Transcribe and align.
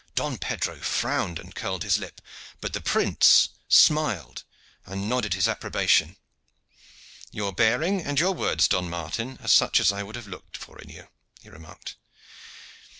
Don 0.15 0.39
Pedro 0.39 0.79
frowned 0.79 1.37
and 1.37 1.53
curled 1.53 1.83
his 1.83 1.99
lip, 1.99 2.21
but 2.59 2.73
the 2.73 2.81
prince 2.81 3.49
smiled 3.69 4.43
and 4.83 5.07
nodded 5.07 5.35
his 5.35 5.47
approbation. 5.47 6.15
"Your 7.31 7.53
bearing 7.53 8.01
and 8.01 8.19
your 8.19 8.31
words, 8.33 8.67
Don 8.67 8.89
Martin, 8.89 9.37
are 9.43 9.47
such 9.47 9.79
I 9.79 9.99
should 10.01 10.15
have 10.15 10.27
looked 10.27 10.57
for 10.57 10.79
in 10.79 10.89
you," 10.89 11.07
he 11.43 11.49
remarked. 11.51 11.97